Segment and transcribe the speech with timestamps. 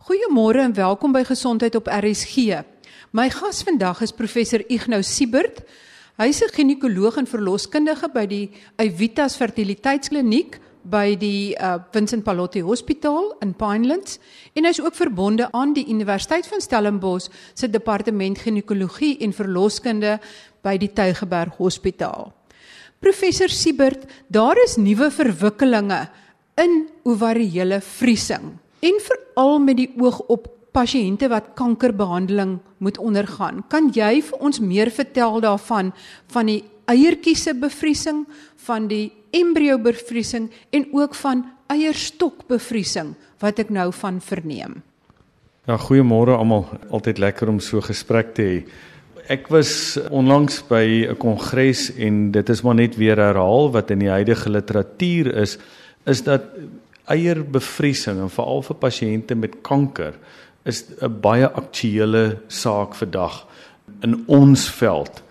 [0.00, 2.62] Goeiemôre en welkom by Gesondheid op RSG.
[3.12, 5.58] My gas vandag is professor Ignou Siebert.
[6.16, 13.36] Hy's 'n ginekoloog en verloskundige by die Evitas Fertiliteitskliniek by die uh, Vincent Pallotti Hospitaal
[13.42, 14.18] in Pinelands
[14.54, 20.18] en hy's ook verbonde aan die Universiteit van Stellenbosch se departement ginekologie en verloskunde
[20.62, 22.32] by die Tygerberg Hospitaal.
[23.00, 26.08] Professor Siebert, daar is nuwe verwikkelinge
[26.56, 33.64] in ovariële vriesing en veral met die oog op pasiënte wat kankerbehandeling moet ondergaan.
[33.68, 35.92] Kan jy vir ons meer vertel daarvan
[36.32, 38.24] van die eiertjies se bevriesing,
[38.66, 44.80] van die embrio bevriesing en ook van eierstokbevriesing wat ek nou van verneem?
[45.68, 46.64] Ja, goeiemôre almal.
[46.90, 48.56] Altyd lekker om so gesprek te hê.
[49.30, 54.00] Ek was onlangs by 'n kongres en dit is maar net weer herhaal wat in
[54.00, 55.58] die huidige literatuur is,
[56.06, 56.42] is dat
[57.10, 60.14] eierbevriesing en veral vir pasiënte met kanker
[60.64, 63.46] is 'n baie aktuelle saak vandag
[64.02, 65.22] in ons veld.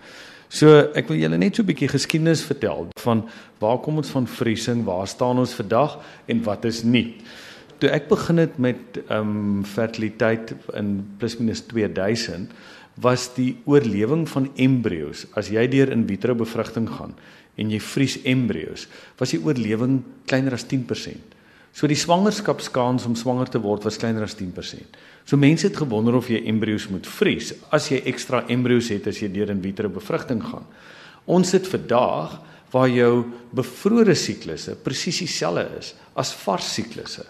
[0.48, 3.28] So ek wil julle net so 'n bietjie geskiedenis vertel van
[3.60, 7.16] waar kom ons van vriesing, waar staan ons vandag en wat is nie.
[7.78, 12.50] Toe ek begin het met ehm um, fertiliteit in plus minus 2000
[13.00, 17.14] was die oorlewing van embrio's as jy deur in vitro bevrugting gaan
[17.56, 21.39] en jy vries embrio's was die oorlewing kleiner as 10%.
[21.72, 24.98] So die swangerskapskans om swanger te word was kleiner as 10%.
[25.24, 29.20] So mense het gewonder of jy embrio's moet vries as jy ekstra embrio's het as
[29.22, 30.66] jy deur in vitro bevrugting gaan.
[31.30, 32.40] Ons sit vandag
[32.70, 37.26] waar jou bevrore siklusse presies dieselfde is as vars siklusse.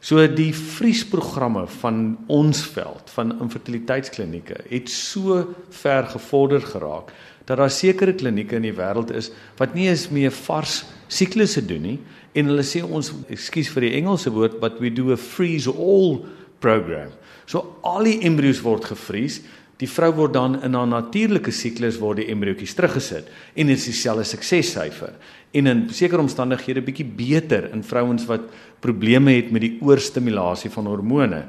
[0.00, 5.40] So die vriesprogramme van ons veld van infertiliteitsklinieke het so
[5.74, 7.14] ver gevorder geraak
[7.46, 11.82] dat daar sekere klinieke in die wêreld is wat nie eens meer vars siklusse doen
[11.86, 11.98] nie
[12.36, 16.20] en hulle sê ons ekskuus vir die Engelse woord but we do a freeze all
[16.60, 17.14] program.
[17.48, 19.40] So al die embrio's word gevries.
[19.76, 23.88] Die vrou word dan in haar natuurlike siklus word die embriootjies teruggesit en dit is
[23.90, 25.12] dieselfde suksessyfer.
[25.56, 28.48] En in sekere omstandighede bietjie beter in vrouens wat
[28.84, 31.42] probleme het met die oorstimulasie van hormone.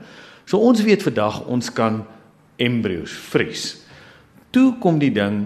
[0.48, 2.02] So ons weet vandag ons kan
[2.60, 3.66] embrio's vries.
[4.52, 5.46] Toe kom die ding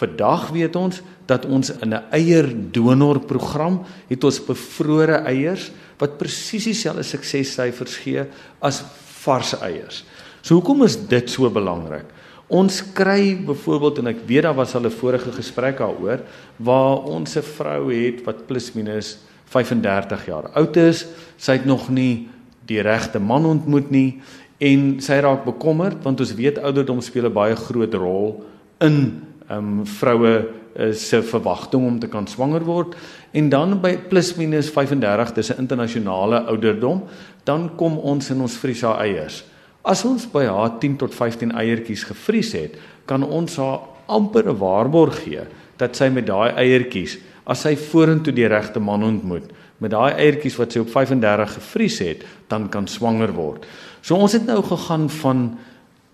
[0.00, 7.02] Vandag weet ons dat ons in 'n eierdonorprogram het ons bevrore eiers wat presies dieselfde
[7.02, 8.24] suksessyfers gee
[8.60, 8.82] as
[9.22, 10.04] vars eiers.
[10.40, 12.08] So hoekom is dit so belangrik?
[12.50, 16.20] Ons kry byvoorbeeld en ek weet daar was al 'n vorige gesprek daaroor
[16.58, 21.06] waar ons 'n vrou het wat plus minus 35 jaar oud is,
[21.36, 22.28] sy het nog nie
[22.66, 24.20] die regte man ontmoet nie
[24.58, 28.44] en sy raak bekommerd want ons weet ouderdom speel 'n baie groot rol
[28.80, 30.46] in ehm um, vroue
[30.78, 32.94] uh, se verwagting om te kan swanger word
[33.32, 37.02] en dan by plus minus 35 dis 'n internasionale ouderdom
[37.44, 39.44] dan kom ons in ons vries haar eiers.
[39.82, 42.76] As ons by haar 10 tot 15 eiertjies gevries het,
[43.08, 45.46] kan ons haar amper 'n waarborg gee
[45.78, 50.58] dat sy met daai eiertjies, as sy vorentoe die regte man ontmoet, met daai eiertjies
[50.58, 53.66] wat sy op 35 gevries het, dan kan swanger word.
[54.02, 55.58] So ons het nou gegaan van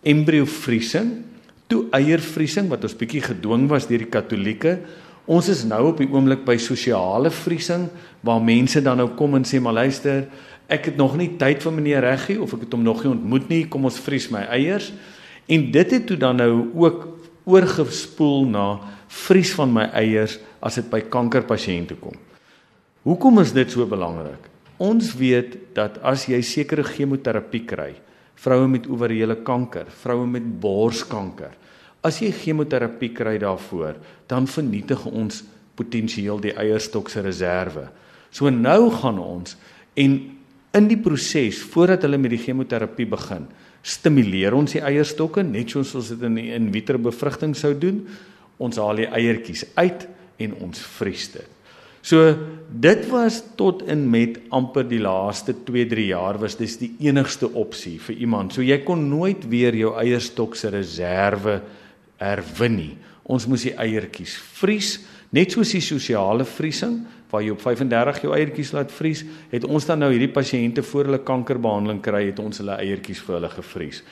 [0.02, 1.24] embryovriesing
[1.66, 4.78] toe eiervriesing wat ons bietjie gedwing was deur die Katolieke.
[5.26, 7.88] Ons is nou op die oomblik by sosiale vriesing
[8.22, 10.28] waar mense dan nou kom en sê maar luister,
[10.68, 13.48] ek het nog nie tyd vir meneer Reggie of ek het hom nog nie ontmoet
[13.50, 14.90] nie, kom ons vries my eiers.
[15.46, 17.06] En dit het toe dan nou ook
[17.46, 18.66] oorgespoel na
[19.26, 22.16] vries van my eiers as dit by kankerpasiënte kom.
[23.06, 24.50] Hoekom is dit so belangrik?
[24.82, 27.92] Ons weet dat as jy sekere chemoterapie kry,
[28.36, 31.54] vroue met ovariële kanker, vroue met borskanker,
[32.04, 33.96] as jy chemoterapie kry daarvoor,
[34.28, 35.44] dan vernietig ons
[35.78, 37.86] potensieel die eierstok se reserve.
[38.34, 39.56] So nou gaan ons
[39.96, 40.18] en
[40.76, 43.46] in die proses voordat hulle met die chemoterapie begin,
[43.86, 48.02] stimuleer ons die eierstokke net soos ons dit in die in vitro bevrugting sou doen.
[48.62, 50.06] Ons haal die eiertjies uit
[50.42, 51.52] en ons vries dit.
[52.06, 52.22] So
[52.70, 57.96] dit was tot in met amper die laaste 2-3 jaar was dis die enigste opsie
[58.02, 58.54] vir iemand.
[58.54, 61.58] So jy kon nooit weer jou eierstok se reserve
[62.22, 62.94] herwin nie.
[63.26, 64.92] Ons moes die eiertjies vries,
[65.34, 67.00] net soos die sosiale vriesing
[67.30, 71.10] waar jy op 35 jou eiertjies laat vries, het ons dan nou hierdie pasiënte voor
[71.10, 74.02] hulle kankerbehandeling kry, het ons hulle eiertjies vir hulle gevries.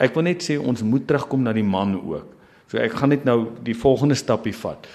[0.00, 2.36] Ek wil net sê ons moet terugkom na die man ook.
[2.70, 4.86] So ek gaan net nou die volgende stappie vat.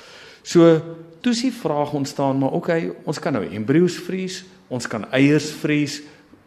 [0.46, 0.78] So
[1.26, 6.00] toe sien vraag ontstaan maar okay, ons kan nou embrio's vries, ons kan eiers vries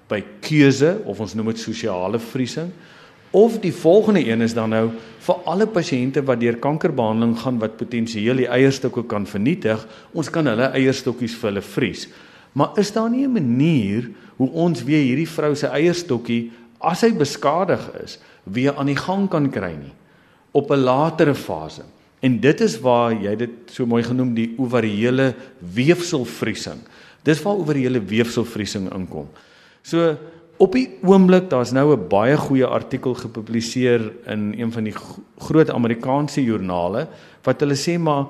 [0.09, 2.71] by keuse of ons noem dit sosiale vriesing.
[3.31, 4.87] Of die volgende een is dan nou
[5.27, 9.83] vir alle pasiënte wat deur kankerbehandeling gaan wat potensieel die eierstokke kan vernietig,
[10.17, 12.07] ons kan hulle eierstokkies vir hulle vries.
[12.57, 17.13] Maar is daar nie 'n manier hoe ons weer hierdie vrou se eierstokkie as hy
[17.13, 19.93] beskadig is, weer aan die gang kan kry nie
[20.53, 21.83] op 'n latere fase?
[22.21, 25.35] En dit is waar jy dit so mooi genoem die ovariële
[25.75, 26.81] weefselvriesing.
[27.23, 29.29] Dis waar ovariële weefselvriesing inkom.
[29.83, 30.17] So
[30.59, 34.95] op die oomblik daar's nou 'n baie goeie artikel gepubliseer in een van die
[35.39, 37.09] groot Amerikaanse joernale
[37.43, 38.27] wat hulle sê maar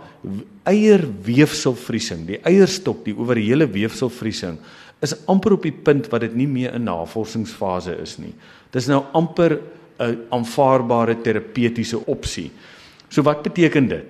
[0.64, 4.58] eierweefselvriesing, die eierstok, die ovariële weefselvriesing
[5.00, 8.34] is amper op die punt wat dit nie meer 'n navorsingsfase is nie.
[8.70, 9.60] Dis nou amper
[9.98, 12.50] 'n aanvaarbare terapeutiese opsie.
[13.08, 14.04] So wat beteken dit?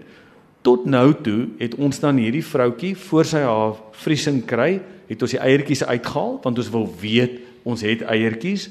[0.63, 5.31] Tot nou toe het ons dan hierdie vroutjie voor sy haar vriesing kry, het ons
[5.31, 8.69] die eiertjies uitgehaal want ons wil weet ons het eiertjies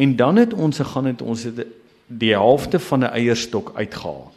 [0.00, 1.62] en dan het ons gegaan het ons het
[2.06, 4.32] die helfte van 'n eierstok uitgehaal.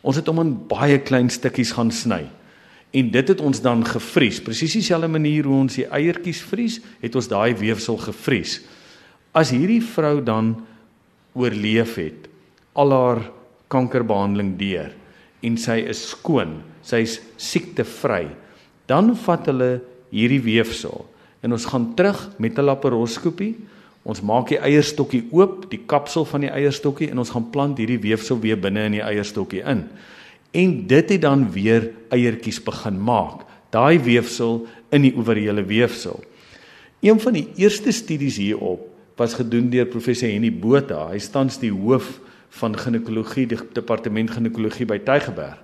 [0.00, 2.28] Ons het hom in baie klein stukkies gaan sny.
[2.90, 4.40] En dit het ons dan gevries.
[4.40, 8.60] Presies dieselfde manier hoe ons die eiertjies vries, het ons daai weefsel gevries.
[9.32, 10.66] As hierdie vrou dan
[11.34, 12.28] oorleef het
[12.72, 13.30] al haar
[13.68, 14.94] kankerbehandeling deur
[15.42, 18.28] en sy is skoon, sy's siektevry,
[18.86, 19.80] dan vat hulle
[20.10, 21.04] hierdie weefsel
[21.46, 23.54] en ons gaan terug met 'n laparoskopie.
[24.02, 27.98] Ons maak die eierstokkie oop, die kapsel van die eierstokkie en ons gaan plant hierdie
[27.98, 29.84] weefsel weer binne in die eierstokkie in.
[30.50, 33.46] En dit het dan weer eiertjies begin maak.
[33.70, 36.22] Daai weefsel in die ovariële weefsel.
[37.00, 41.08] Een van die eerste studies hierop was gedoen deur professor Henny Botha.
[41.08, 45.58] Hy tans die hoof van ginekologie die departement ginekologie by Tygerberg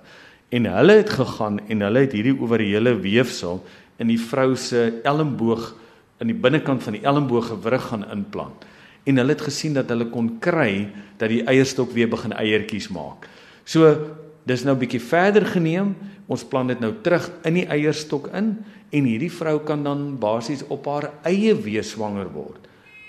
[0.53, 3.63] en hulle het gegaan en hulle het hierdie ovariële weefsel
[3.99, 5.73] in die vrou se elmboog
[6.21, 8.65] in die binnekant van die elmboog gewrig gaan inplant
[9.03, 10.87] en hulle het gesien dat hulle kon kry
[11.19, 13.27] dat die eierstok weer begin eiertjies maak.
[13.67, 13.91] So
[14.47, 15.93] dis nou bietjie verder geneem.
[16.31, 18.55] Ons plant dit nou terug in die eierstok in
[18.93, 22.61] en hierdie vrou kan dan basies op haar eie wees swanger word.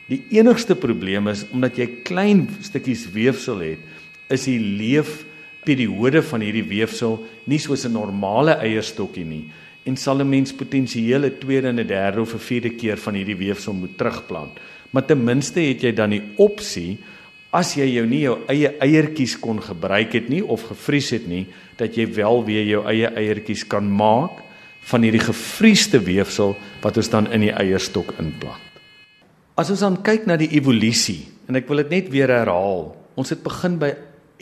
[0.08, 3.84] Die enigste probleem is omdat jy klein stukkies weefsel het,
[4.32, 9.44] is die leefperiode van hierdie weefsel nie soos 'n normale eierstokkie nie
[9.84, 13.14] en sal 'n mens potensieel 'n tweede en 'n derde of 'n vierde keer van
[13.14, 14.58] hierdie weefsel moet terugplant.
[14.90, 16.98] Maar ten minste het jy dan die opsie
[17.54, 21.46] as jy jou nie jou eie eiertjies kon gebruik het nie of gevries het nie,
[21.78, 24.42] dat jy wel weer jou eie eiertjies kan maak
[24.90, 28.60] van hierdie gevriesde weefsel wat ons dan in die eierstok inplant.
[29.54, 32.96] As ons dan kyk na die evolusie en ek wil dit net weer herhaal.
[33.14, 33.92] Ons het begin by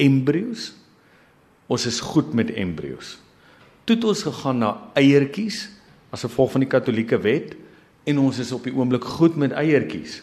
[0.01, 0.71] embrio's.
[1.69, 3.19] Ons is goed met embrio's.
[3.85, 5.65] Toe het ons gegaan na eiertjies
[6.13, 7.57] as gevolg van die katolieke wet
[8.07, 10.21] en ons is op die oomblik goed met eiertjies.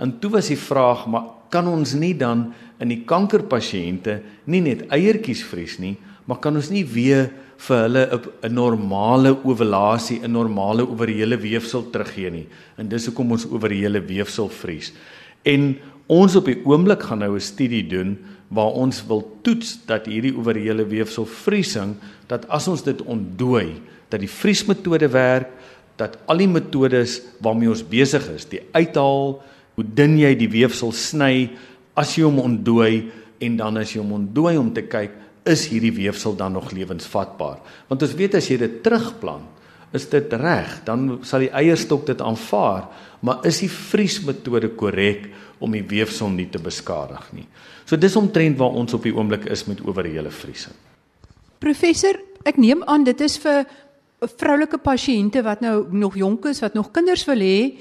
[0.00, 2.50] En toe was die vraag, maar kan ons nie dan
[2.80, 7.28] in die kankerpasiënte nie net eiertjies vries nie, maar kan ons nie weer
[7.62, 8.02] vir hulle
[8.42, 12.46] 'n normale ovulasie, 'n normale ovariële weefsel teruggee nie.
[12.76, 14.92] En dis hoekom ons ovariële weefsel vries.
[15.44, 18.18] En ons op die oomblik gaan nou 'n studie doen
[18.48, 21.96] waar ons wil toets dat hierdie ovariële weefsel vriesing
[22.28, 25.48] dat as ons dit ontdooi, dat die vriesmetode werk,
[25.96, 29.40] dat al die metodes waarmee ons besig is, die uithaal,
[29.74, 31.50] hoe dun jy die weefsel sny,
[31.96, 35.10] as jy hom ontdooi en dan as jy hom ontdooi om te kyk
[35.48, 37.58] is hierdie weefsel dan nog lewensvatbaar?
[37.88, 39.48] Want ons weet as jy dit terugplant,
[39.92, 42.86] is dit reg, dan sal die eierstok dit aanvaar,
[43.20, 45.28] maar is die vriesmetode korrek
[45.62, 47.46] om die weefsel nie te beskadig nie?
[47.86, 50.74] So dis omtrent waar ons op die oomblik is met oorhele vriesing.
[51.62, 53.66] Professor, ek neem aan dit is vir
[54.38, 57.78] vroulike pasiënte wat nou nog jonk is, wat nog kinders wil hê,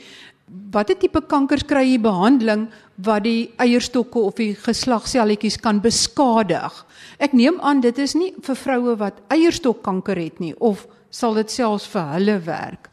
[0.73, 2.67] watter tipe kankers kry jy behandeling
[3.05, 6.73] wat die eierstokke of die geslagselletjies kan beskadig?
[7.21, 11.51] Ek neem aan dit is nie vir vroue wat eierstokkanker het nie of sal dit
[11.51, 12.89] selfs vir hulle werk.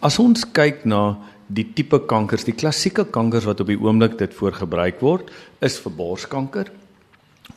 [0.00, 1.18] As ons kyk na
[1.50, 5.32] die tipe kankers, die klassieke kankers wat op die oomblik dit voor gebruik word,
[5.64, 6.70] is vir borskanker.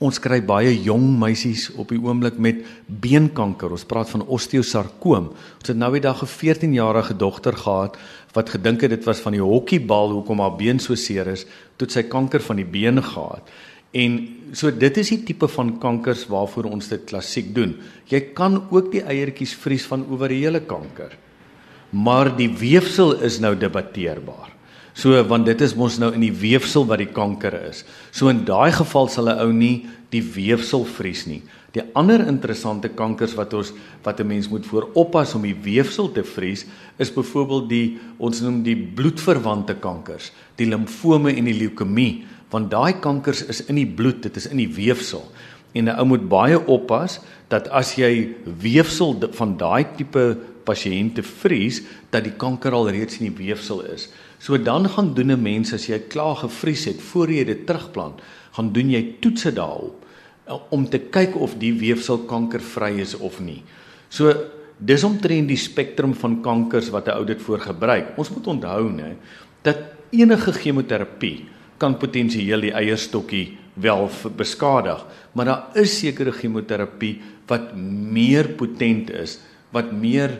[0.02, 3.76] Ons kry baie jong meisies op die oomblik met beenkanker.
[3.76, 5.30] Ons praat van osteosarkoom.
[5.60, 7.98] Ons het nou die dag 'n 14-jarige dogter gehad
[8.34, 11.46] wat gedink het dit was van die hokkiebal hoekom haar been so seer is,
[11.78, 13.48] toe sy kanker van die been gehad.
[13.94, 17.76] En so dit is die tipe van kankers waarvoor ons dit klassiek doen.
[18.10, 21.18] Jy kan ook die eiertjies vries van ovariële kanker.
[21.94, 24.50] Maar die weefsel is nou debatteerbaar.
[24.94, 27.82] So want dit is mos nou in die weefsel wat die kanker is.
[28.14, 31.42] So in daai geval sal 'n ou nie die weefsel vries nie.
[31.74, 33.74] Die ander interessante kankers wat ons
[34.04, 36.66] wat 'n mens moet voor oppas om die weefsel te vries
[36.98, 43.00] is byvoorbeeld die ons noem die bloedverwante kankers, die limfome en die leukemie, want daai
[43.00, 45.32] kankers is in die bloed, dit is in die weefsel.
[45.74, 47.20] En 'n ou moet baie oppas
[47.54, 48.34] dat as jy
[48.64, 50.24] weefsel van daai tipe
[50.66, 54.08] pasiënte vries, dat die kanker al reeds in die weefsel is.
[54.40, 58.22] So dan gaan doen 'n mens as jy klaar gevries het voor jy dit terugplant,
[58.52, 60.06] gaan doen jy toetse daarop
[60.48, 63.64] eh, om te kyk of die weefsel kankervry is of nie.
[64.10, 64.34] So
[64.78, 68.18] dis omtrent die spektrum van kankers wat 'n ou dit voor gebruik.
[68.18, 69.16] Ons moet onthou nê
[69.62, 69.78] dat
[70.12, 71.46] enige chemoterapie
[71.78, 79.40] kan potensieel die eierstokkie wel beskadig, maar daar is sekere chemoterapie wat meer potent is,
[79.72, 80.40] wat meer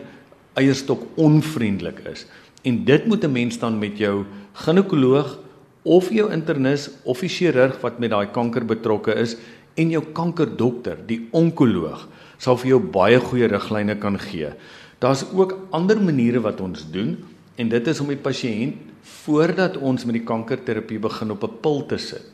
[0.54, 2.26] eierstok onvriendelik is.
[2.64, 5.38] En dit moet 'n mens dan met jou ginekoloog
[5.82, 9.36] of jou internis of die chirurg wat met daai kanker betrokke is
[9.74, 12.08] en jou kankerdokter, die onkoloog,
[12.38, 14.52] sal vir jou baie goeie riglyne kan gee.
[14.98, 17.18] Daar's ook ander maniere wat ons doen
[17.56, 18.74] en dit is om die pasiënt
[19.24, 22.24] voordat ons met die kankerterapie begin op 'n pil te sit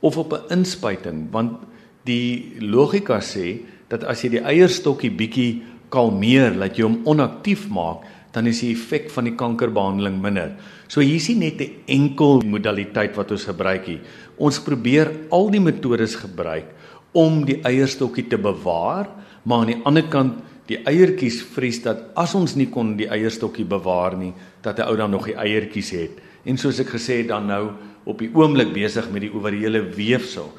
[0.00, 1.58] of op 'n inspuiting want
[2.04, 8.04] die logika sê dat as jy die eierstokkie bietjie kalmeer, laat jy hom onaktief maak,
[8.34, 10.56] dan is die effek van die kankerbehandeling minder.
[10.90, 14.00] So hier is nie net 'n enkel modaliteit wat ons gebruik nie.
[14.38, 16.66] Ons probeer al die metodes gebruik
[17.12, 19.06] om die eierstokkie te bewaar,
[19.44, 23.64] maar aan die ander kant die eiertjies vries dat as ons nie kon die eierstokkie
[23.64, 26.20] bewaar nie, dat 'n ou dan nog die eiertjies het.
[26.44, 27.70] En soos ek gesê het dan nou
[28.04, 30.52] op die oomblik besig met die ovariële weefsel.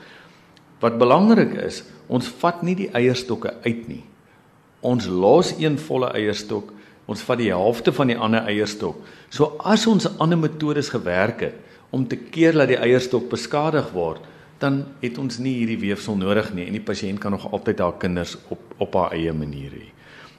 [0.81, 4.03] Wat belangrik is, ons vat nie die eierstokke uit nie.
[4.85, 8.97] Ons los een volle eierstok Ons vat die helfte van die ander eierstok.
[9.29, 11.61] So as ons ander metodes gewerk het
[11.93, 14.23] om te keer dat die eierstok beskadig word,
[14.59, 17.99] dan het ons nie hierdie weefsel nodig nie en die pasiënt kan nog altyd haar
[18.01, 19.85] kinders op op haar eie manier hê.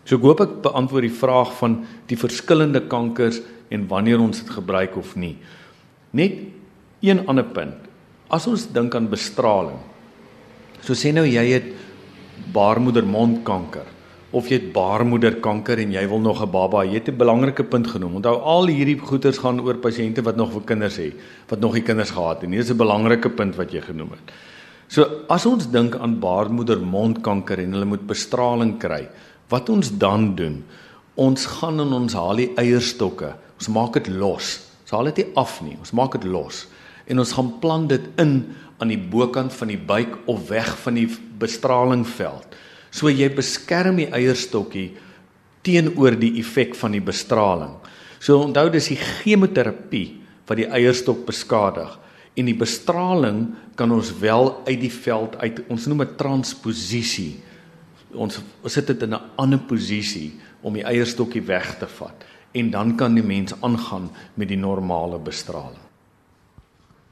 [0.04, 1.78] So ek hoop ek beantwoord die vraag van
[2.10, 3.40] die verskillende kankers
[3.72, 5.36] en wanneer ons dit gebruik of nie.
[6.12, 6.42] Net
[7.00, 7.86] een ander punt.
[8.28, 9.78] As ons dink aan bestraling.
[10.86, 11.72] So sê nou jy het
[12.54, 13.94] baarmoedermondkanker
[14.36, 17.86] of jy het baarmoederkanker en jy wil nog 'n baba, jy het 'n belangrike punt
[17.86, 18.16] genoem.
[18.16, 21.14] Onthou al hierdie goeters gaan oor pasiënte wat nog vir kinders het,
[21.48, 22.58] wat nog nie kinders gehad het nie.
[22.58, 24.34] Dis 'n belangrike punt wat jy genoem het.
[24.88, 29.08] So as ons dink aan baarmoedermondkanker en hulle moet bestraling kry,
[29.48, 30.64] wat ons dan doen?
[31.16, 33.34] Ons gaan in ons haal die eierstokke.
[33.58, 34.60] Ons maak dit los.
[34.82, 35.76] Ons haal dit nie af nie.
[35.80, 36.66] Ons maak dit los
[37.06, 38.38] en ons gaan plant dit in
[38.78, 41.08] aan die bokant van die buik of weg van die
[41.40, 42.56] bestralingveld.
[42.90, 44.90] So jy beskerm die eierstokkie
[45.66, 47.74] teenoor die effek van die bestraling.
[48.20, 50.06] So onthou dis die chemoterapie
[50.46, 51.96] wat die eierstok beskadig
[52.36, 53.40] en die bestraling
[53.76, 57.32] kan ons wel uit die veld uit ons noem dit transposisie.
[58.16, 58.40] Ons
[58.72, 63.14] sit dit in 'n ander posisie om die eierstokkie weg te vat en dan kan
[63.14, 65.85] die mens aangaan met die normale bestraling.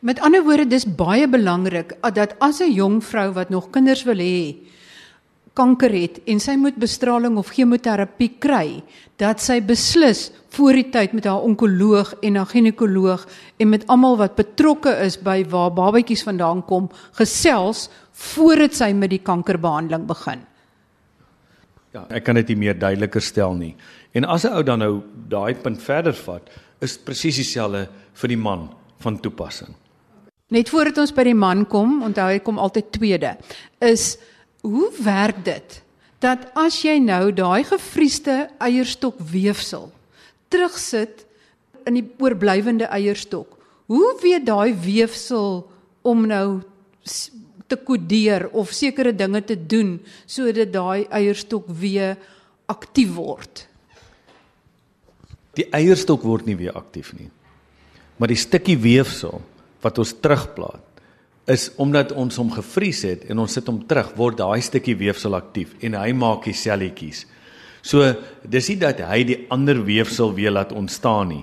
[0.05, 4.21] Met ander woorde dis baie belangrik dat as 'n jong vrou wat nog kinders wil
[4.21, 4.57] hê,
[5.55, 8.83] kanker het en sy moet bestraling of chemoterapie kry,
[9.17, 14.17] dat sy beslis voor die tyd met haar onkoloog en haar ginekoloog en met almal
[14.17, 20.41] wat betrokke is by waar babatjies vandaan kom, gesels voordat sy met die kankerbehandeling begin.
[21.95, 23.77] Ja, ek kan dit nie meer duideliker stel nie.
[24.13, 28.37] En as 'n ou dan nou daai punt verder vat, is presies dieselfde vir die
[28.37, 28.69] man
[28.99, 29.75] van toepassing.
[30.53, 33.33] Net voordat ons by die man kom, onthou hy kom altyd tweede,
[33.81, 34.15] is
[34.65, 35.81] hoe werk dit
[36.25, 39.91] dat as jy nou daai gefriesde eierstok weefsel
[40.53, 41.25] terugsit
[41.89, 43.59] in die oorblywende eierstok,
[43.93, 45.65] hoe weet daai weefsel
[46.05, 46.63] om nou
[47.69, 52.17] te kodeer of sekere dinge te doen sodat daai eierstok weer
[52.73, 53.67] aktief word?
[55.57, 57.29] Die eierstok word nie weer aktief nie.
[58.17, 59.43] Maar die stukkie weefsel
[59.85, 60.83] wat ons terugplaat
[61.51, 65.37] is omdat ons hom gevries het en ons sit hom terug, word daai stukkie weefsel
[65.37, 67.27] aktief en hy maak die selletjies.
[67.85, 68.15] So
[68.49, 71.43] dis nie dat hy die ander weefsel weer laat ontstaan nie.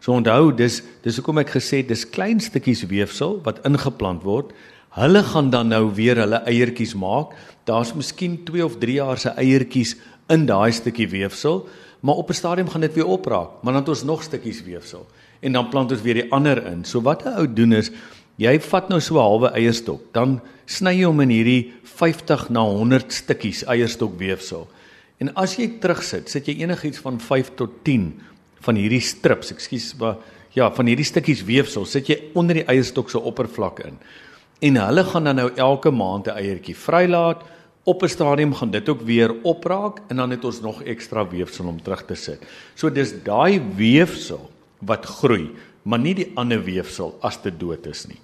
[0.00, 4.54] So onthou, dis dis hoekom ek gesê dis klein stukkies weefsel wat ingeplant word.
[4.96, 7.36] Hulle gaan dan nou weer hulle eiertjies maak.
[7.68, 9.94] Daar's miskien 2 of 3 jaar se eiertjies
[10.32, 11.66] in daai stukkie weefsel,
[12.00, 15.06] maar op 'n stadium gaan dit weer opraak, maar dan het ons nog stukkies weefsel
[15.42, 16.84] en dan plant ons weer die ander in.
[16.84, 17.90] So wat 'n ou doen is
[18.38, 22.60] jy vat nou so 'n halwe eierstok, dan sny jy hom in hierdie 50 na
[22.60, 24.68] 100 stukkies eierstok weefsel.
[25.20, 28.20] En as jy terugsit, sit jy enigiets van 5 tot 10
[28.60, 30.16] van hierdie strips, ekskuus, maar
[30.52, 33.98] ja, van hierdie stukkies weefsel sit jy onder die eierstok se oppervlak in.
[34.62, 37.42] En hulle gaan dan nou elke maand 'n eiertjie vrylaat.
[37.84, 41.66] Op 'n stadium gaan dit ook weer opraak en dan het ons nog ekstra weefsel
[41.66, 42.38] om terug te sit.
[42.74, 44.50] So dis daai weefsel
[44.86, 45.50] wat groei,
[45.82, 48.20] maar nie die ander weefsel as dit dood is nie.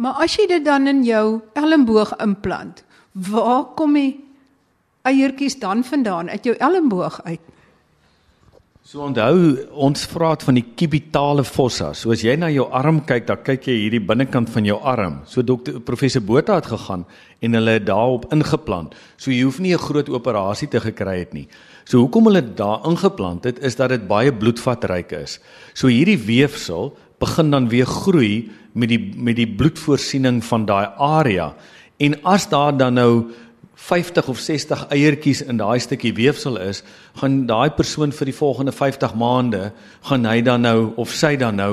[0.00, 2.82] Maar as jy dit dan in jou elmboog implant,
[3.12, 4.20] waar kom die
[5.06, 7.42] eiertjies dan vandaan uit jou elmboog uit?
[8.82, 11.92] So onthou, ons praat van die kubitale fossa.
[11.94, 15.20] So as jy na jou arm kyk, dan kyk jy hierdie binnekant van jou arm.
[15.30, 17.04] So dokter professor Botha het gegaan
[17.46, 18.96] en hulle het daarop ingeplant.
[19.22, 21.46] So jy hoef nie 'n groot operasie te gekry het nie.
[21.84, 25.38] So hoekom hulle daar ingeplant het is dat dit baie bloedvatryk is.
[25.74, 31.54] So hierdie weefsel begin dan weer groei met die met die bloedvoorsiening van daai area.
[32.00, 33.30] En as daar dan nou
[33.82, 36.82] 50 of 60 eiertjies in daai stukkie weefsel is,
[37.18, 39.72] gaan daai persoon vir die volgende 50 maande
[40.06, 41.72] gaan hy dan nou of sy dan nou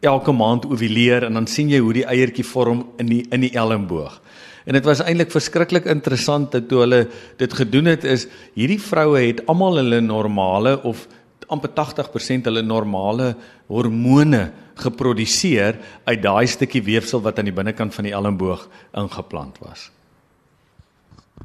[0.00, 3.52] elke maand ovuleer en dan sien jy hoe die eiertjie vorm in die in die
[3.52, 4.16] elmboog.
[4.64, 7.02] En dit was eintlik verskriklik interessant dat toe hulle
[7.40, 8.26] dit gedoen het is
[8.56, 11.06] hierdie vroue het almal hulle normale of
[11.50, 13.34] amper 80% hulle normale
[13.68, 14.46] hormone
[14.80, 19.90] geproduseer uit daai stukkie weefsel wat aan die binnekant van die elmboog ingeplant was.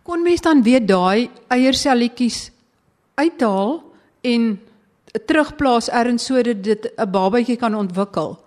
[0.05, 2.51] Kon mens dan weer daai eierselletjies
[3.17, 3.79] uithaal
[4.21, 4.43] en
[5.25, 8.37] terugplaas ergens sodat dit 'n babatjie kan ontwikkel?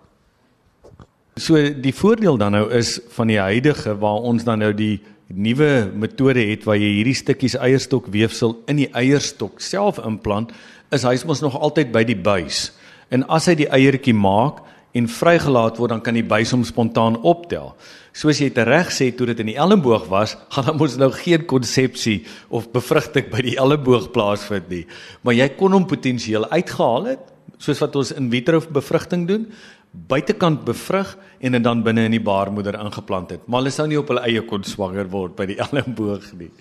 [1.35, 5.91] So die voordeel dan nou is van die huidige waar ons dan nou die nuwe
[5.93, 10.51] metode het waar jy hierdie stukkies eierstok weefsel in die eierstok self implant,
[10.91, 12.71] is hy mos nog altyd by die buis.
[13.09, 14.63] En as hy die eiertjie maak
[14.93, 17.75] en vrygelaat word, dan kan die buis hom spontaan optel.
[18.13, 21.45] Soos jy reg sê toe dit in die elmboog was, gaan dan mos nou geen
[21.45, 24.85] konsepsie of bevrugting by die elmboog plaasvind nie.
[25.23, 27.27] Maar jy kon hom potensieel uitgehaal het,
[27.59, 29.49] soos wat ons in vitro bevrugting doen,
[29.91, 33.45] buitekant bevrug en dit dan binne in die baarmoeder ingeplant het.
[33.47, 36.51] Maar hulle sou nie op hulle eie kon swanger word by die elmboog nie.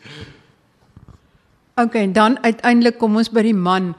[1.79, 3.93] OK, en dan uiteindelik kom ons by die man.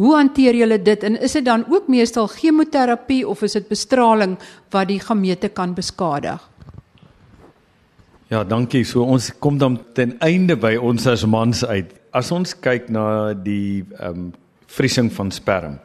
[0.00, 4.38] Hoe hanteer julle dit en is dit dan ook meestal chemoterapie of is dit bestraling
[4.72, 6.40] wat die gamete kan beskadig?
[8.30, 8.84] Ja, dankie.
[8.86, 11.90] So ons kom dan ten einde by ons as mans uit.
[12.16, 14.30] As ons kyk na die ehm um,
[14.70, 15.80] vriesing van sperm.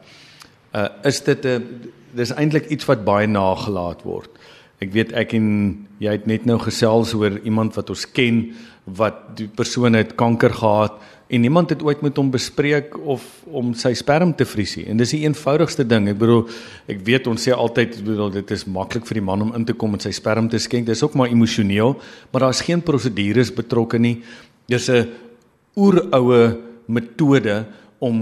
[0.72, 4.30] Uh is dit 'n dis eintlik iets wat baie nagelaat word.
[4.78, 8.54] Ek weet ek en jy het net nou gesels oor iemand wat ons ken
[8.86, 13.72] wat die persoon het kanker gehad en niemand het ooit met hom bespreek of om
[13.74, 14.84] sy sperm te vries nie.
[14.92, 16.06] En dis die eenvoudigste ding.
[16.12, 16.44] Ek bedoel,
[16.92, 19.74] ek weet ons sê altyd, bedoel dit is maklik vir die man om in te
[19.74, 20.86] kom en sy sperm te skenk.
[20.86, 21.96] Dis ook maar emosioneel,
[22.30, 24.20] maar daar's geen prosedures betrokke nie.
[24.70, 25.10] Dis 'n
[25.76, 27.66] oeroue metode
[28.04, 28.18] om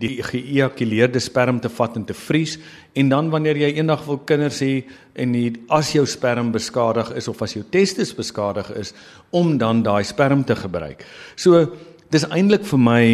[0.00, 2.56] die geëjakuleerde sperm te vat en te vries
[2.96, 4.84] en dan wanneer jy eendag wil kinders hê
[5.20, 8.94] en die, as jou sperm beskadig is of as jou testis beskadig is
[9.36, 11.04] om dan daai sperm te gebruik.
[11.36, 11.66] So
[12.10, 13.04] dis eintlik vir my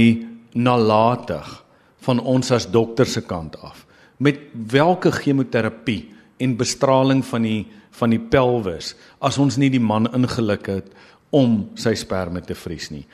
[0.54, 1.48] nalatig
[2.06, 3.82] van ons as dokter se kant af
[4.22, 4.38] met
[4.72, 6.06] watter chemoterapie
[6.40, 7.64] en bestraling van die
[7.96, 8.92] van die pelvis
[9.24, 10.90] as ons nie die man ingeluk het
[11.34, 13.04] om sy sperme te vries nie.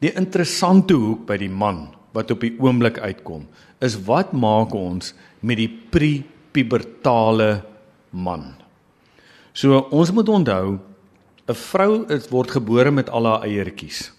[0.00, 1.86] Die interessante hoek by die man
[2.16, 3.44] wat op die oomblik uitkom
[3.84, 5.12] is wat maak ons
[5.44, 7.60] met die prepubertale
[8.10, 8.54] man.
[9.52, 10.80] So ons moet onthou
[11.46, 14.10] 'n vrou is word gebore met al haar eiertjies.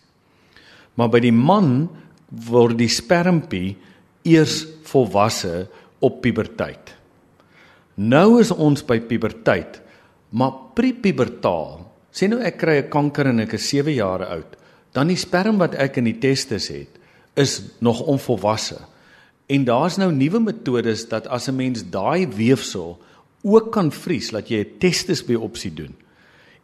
[0.95, 1.89] Maar by die man
[2.29, 3.77] word die spermpie
[4.23, 5.67] eers volwasse
[5.99, 6.95] op puberteit.
[7.95, 9.81] Nou is ons by puberteit,
[10.29, 11.85] maar prepubertaal.
[12.11, 14.55] Sê nou ek kry 'n kanker en ek is 7 jaar oud,
[14.93, 16.96] dan die sperm wat ek in die testis het,
[17.37, 18.79] is nog onvolwasse.
[19.47, 22.97] En daar's nou nuwe metodes dat as 'n mens daai weefsel
[23.43, 25.95] ook kan vries, laat jy 'n testisbiopsie doen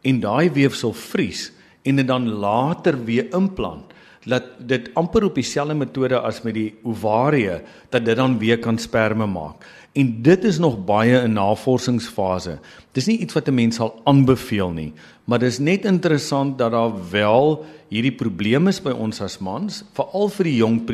[0.02, 1.52] en daai weefsel vries
[1.84, 3.92] en dit dan later weer implant
[4.24, 7.60] dat dit amper op dieselfde metode as met die ovarie
[7.92, 9.66] dat dit dan weer kan sperme maak.
[9.94, 12.58] En dit is nog baie in navorsingsfase.
[12.92, 14.94] Dis nie iets wat 'n mens sal aanbeveel nie,
[15.26, 20.30] maar dis net interessant dat daar wel hierdie probleme is by ons as mans, veral
[20.30, 20.86] vir die jong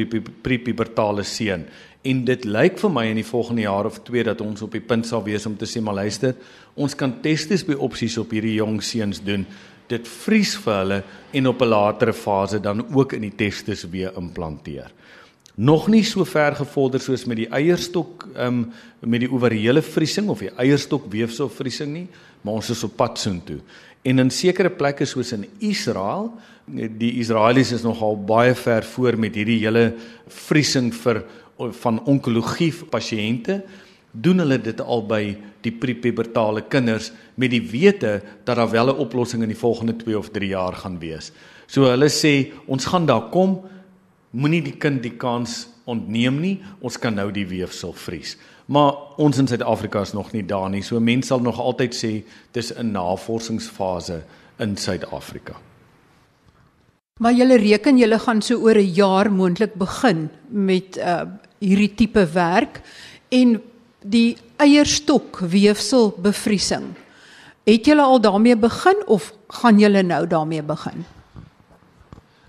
[0.41, 1.65] prepubertale seun
[2.07, 4.83] En dit lyk vir my in die volgende jaar of 2 dat ons op die
[4.83, 6.37] punt sal wees om te sê maar luister,
[6.79, 9.43] ons kan testes by opsies op hierdie jong seuns doen.
[9.91, 10.99] Dit vries vir hulle
[11.35, 14.91] en op 'n latere fase dan ook in die testes weer implanteer
[15.59, 18.61] nog nie so ver gevorder soos met die eierstok ehm um,
[18.99, 22.07] met die ovariële vriesing of die eierstok weefselvriesing nie,
[22.41, 23.59] maar ons is op pad soontoe.
[24.03, 26.33] En in sekere plekke soos in Israel,
[26.67, 29.93] die Israelies is nogal baie ver voor met hierdie hele
[30.27, 31.23] vriesing vir
[31.81, 33.61] van onkologie pasiënte
[34.11, 35.23] doen hulle dit al by
[35.63, 40.17] die prepubertale kinders met die wete dat daar wel 'n oplossing in die volgende 2
[40.17, 41.31] of 3 jaar gaan wees.
[41.67, 43.61] So hulle sê ons gaan daar kom,
[44.31, 46.59] moenie die kind die kans ontneem nie.
[46.85, 48.35] Ons kan nou die weefsel vries.
[48.69, 50.83] Maar ons in Suid-Afrika is nog nie daar nie.
[50.85, 54.21] So mense sal nog altyd sê dis 'n navorsingsfase
[54.59, 55.55] in Suid-Afrika.
[57.19, 61.25] Maar julle reken julle gaan so oor 'n jaar moontlik begin met uh
[61.59, 62.81] hierdie tipe werk
[63.29, 63.61] en
[63.99, 66.95] die eierstok weefsel bevriesing.
[67.63, 71.05] Het julle al daarmee begin of gaan julle nou daarmee begin?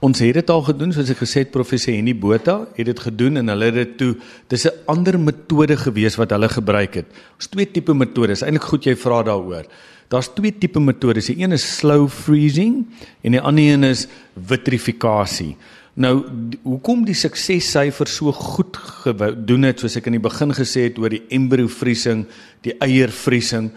[0.00, 3.36] Ons het dit al gedoen soos ek gesê het professor Henny Botha het dit gedoen
[3.36, 4.14] en hulle het dit toe
[4.48, 7.06] dis 'n ander metode gewees wat hulle gebruik het.
[7.36, 8.42] Ons twee tipe metodes.
[8.42, 9.66] Eintlik goed jy vra daaroor.
[10.08, 11.26] Daar's twee tipe metodes.
[11.26, 12.86] Die een is slow freezing
[13.22, 14.08] en die ander een is
[14.46, 15.56] vitrifikasie.
[15.94, 16.24] Nou
[16.62, 21.10] hoekom die suksessyfer so goed gedoen het soos ek in die begin gesê het oor
[21.10, 22.26] die embrio vriesing,
[22.62, 23.70] die eiervriesing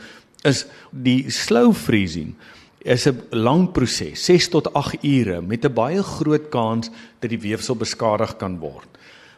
[0.43, 2.35] is die slow freezing
[2.83, 7.39] is 'n lang proses, 6 tot 8 ure met 'n baie groot kans dat die
[7.39, 8.87] weefsel beskadig kan word.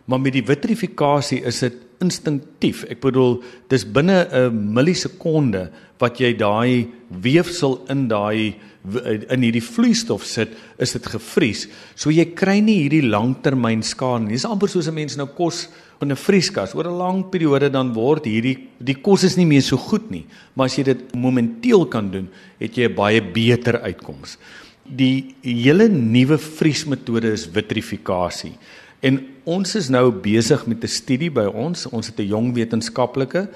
[0.05, 2.83] Maar met die vitrifikasie is dit instinktief.
[2.83, 10.25] Ek bedoel, dis binne 'n millisekonde wat jy daai weefsel in daai in hierdie vloeistof
[10.27, 11.65] sit, is dit gevries.
[11.95, 14.35] So jy kry nie hierdie langtermyn skade nie.
[14.37, 15.67] Dis amper soos 'n mens nou kos
[16.01, 19.61] in 'n vrieskas oor 'n lang periode dan word hierdie die kos is nie meer
[19.61, 20.25] so goed nie.
[20.55, 24.37] Maar as jy dit momenteel kan doen, het jy 'n baie beter uitkoms.
[24.85, 28.53] Die hele nuwe vriesmetode is vitrifikasie.
[29.01, 31.85] En ons is nou besig met 'n studie by ons.
[31.87, 33.49] Ons het 'n jong wetenskaplike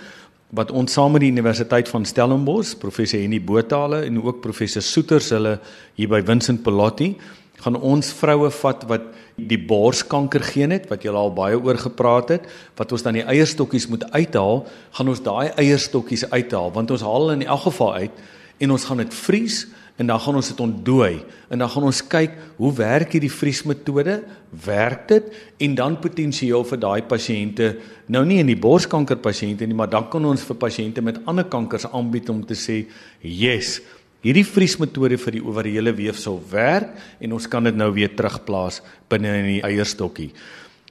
[0.49, 5.29] wat ons saam met die Universiteit van Stellenbosch, professor Henny Botha en ook professor Soeters
[5.35, 5.59] hulle
[5.95, 7.13] hier by Vincent Pelotti
[7.59, 12.33] gaan ons vroue vat wat die borskanker geen het wat jy al baie oor gepraat
[12.33, 12.47] het
[12.79, 14.63] wat ons dan die eierstokkies moet uithaal
[14.97, 18.23] gaan ons daai eierstokkies uithaal want ons haal in elk geval uit
[18.59, 19.62] en ons gaan dit vries
[19.99, 21.19] en dan gaan ons dit ontdooi.
[21.51, 24.21] En dan gaan ons kyk hoe werk hierdie vriesmetode?
[24.65, 25.29] Werk dit?
[25.59, 27.73] En dan potensieel vir daai pasiënte
[28.07, 31.45] nou nie in die borskanker pasiënte nie maar dan kan ons vir pasiënte met ander
[31.51, 32.85] kankers aanbied om te sê
[33.21, 33.79] yes
[34.19, 36.89] Hierdie vriesmetode vir die ovariële weefsel werk
[37.23, 40.33] en ons kan dit nou weer terugplaas binne in die eierstokkie.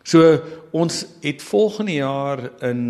[0.00, 0.38] So
[0.72, 2.80] ons het volgende jaar in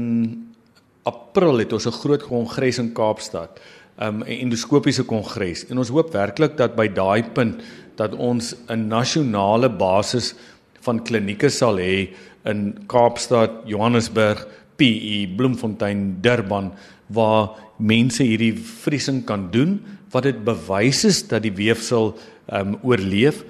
[1.09, 3.59] April het ons 'n groot kongres in Kaapstad,
[4.01, 7.63] um, 'n endoskopiese kongres en ons hoop werklik dat by daai punt
[7.97, 10.35] dat ons 'n nasionale basis
[10.81, 12.09] van klinieke sal hê
[12.45, 16.73] in Kaapstad, Johannesburg, PE, Bloemfontein, Durban
[17.07, 19.81] waar mense hierdie vriesing kan doen
[20.11, 22.15] wat dit bewys is dat die weefsel
[22.53, 23.45] um, oorleef.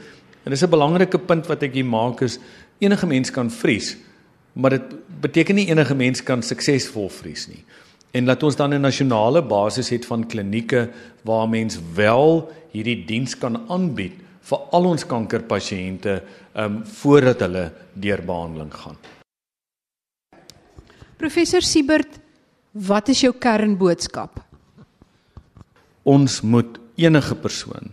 [0.45, 2.39] En dis 'n belangrike punt wat ek hier maak is
[2.79, 3.97] enige mens kan vries,
[4.53, 4.83] maar dit
[5.21, 7.65] beteken nie enige mens kan suksesvol vries nie.
[8.11, 10.91] En laat ons dan 'n nasionale basis het van klinieke
[11.23, 16.23] waar mens wel hierdie diens kan aanbied vir al ons kankerpasiënte
[16.55, 18.97] ehm um, voordat hulle deur behandeling gaan.
[21.17, 22.19] Professor Siebert,
[22.73, 24.49] wat is jou kernboodskap?
[26.09, 27.93] ons moet enige persoon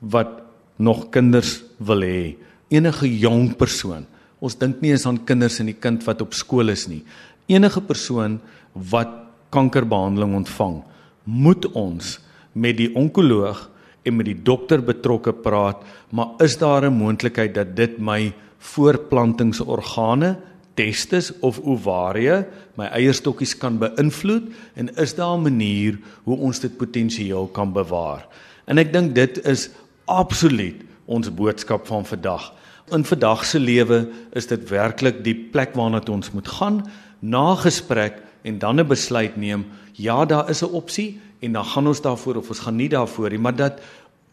[0.00, 0.40] wat
[0.80, 2.36] nog kinders wil hê,
[2.72, 4.06] enige jong persoon.
[4.40, 7.02] Ons dink nie eens aan kinders en die kind wat op skool is nie.
[7.50, 8.38] Enige persoon
[8.72, 9.12] wat
[9.50, 10.82] kankerbehandeling ontvang,
[11.24, 12.18] moet ons
[12.52, 13.68] met die onkoloog
[14.02, 20.36] en met die dokter betrokke praat, maar is daar 'n moontlikheid dat dit my voorplantingsorgane
[20.74, 22.44] testis of ovarie
[22.78, 28.26] my eierstokkies kan beïnvloed en is daar 'n manier hoe ons dit potensieel kan bewaar.
[28.66, 29.70] En ek dink dit is
[30.04, 32.52] absoluut ons boodskap van vandag.
[32.92, 36.86] In vandag se lewe is dit werklik die plek waarna ons moet gaan
[37.20, 39.66] na gesprek en dan 'n besluit neem.
[39.92, 43.30] Ja, daar is 'n opsie en dan gaan ons daarvoor of ons gaan nie daarvoor
[43.30, 43.80] nie, maar dat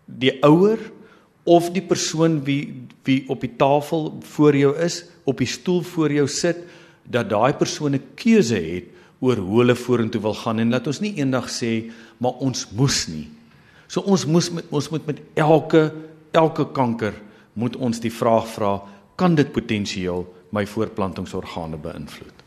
[0.06, 0.80] die ouer
[1.44, 6.12] of die persoon wie wie op die tafel voor jou is, op die stoel voor
[6.12, 6.58] jou sit,
[7.04, 8.84] dat daai persoon 'n keuse het
[9.20, 13.08] oor hoe hulle vorentoe wil gaan en laat ons nie eendag sê maar ons moes
[13.08, 13.30] nie.
[13.88, 15.94] So ons moes met ons moet met elke
[16.32, 17.14] elke kanker
[17.54, 18.82] moet ons die vraag vra,
[19.16, 22.47] kan dit potensieel my voorplantingsorgane beïnvloed?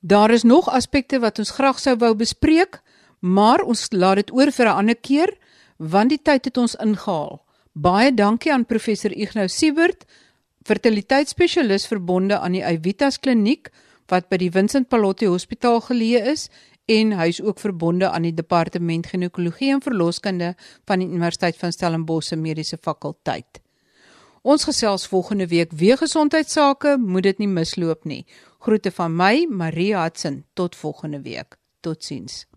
[0.00, 2.78] Daar is nog aspekte wat ons graag sou wou bespreek,
[3.18, 5.36] maar ons laat dit oor vir 'n ander keer
[5.76, 7.44] want die tyd het ons ingehaal.
[7.72, 10.04] Baie dankie aan professor Ignou Siebert,
[10.62, 13.70] fertiliteitsspesialis verbonde aan die Evitas kliniek
[14.06, 16.48] wat by die Vincent Pallotti Hospitaal geleë is
[16.86, 20.54] en hy is ook verbonde aan die departement ginekologie en verloskunde
[20.86, 23.60] van die Universiteit van Stellenbosch se mediese fakulteit.
[24.42, 28.24] Ons gesels volgende week weer gesondheidsake, moet dit nie misloop nie.
[28.58, 31.56] Groete van my, Marie Hudson, tot volgende week.
[31.80, 32.47] Totsiens.